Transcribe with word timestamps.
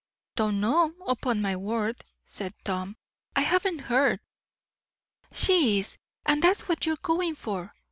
"Don't 0.33 0.59
know, 0.59 0.95
upon 1.07 1.43
my 1.43 1.55
word," 1.55 2.03
said 2.25 2.55
Tom. 2.63 2.97
"I 3.35 3.41
haven't 3.41 3.81
heard." 3.81 4.19
"She 5.31 5.77
is, 5.77 5.95
and 6.25 6.41
that's 6.41 6.67
what 6.67 6.87
you're 6.87 6.97
going 7.03 7.35
for. 7.35 7.75